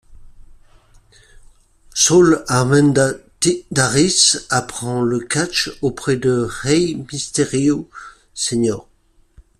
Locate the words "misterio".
7.13-7.87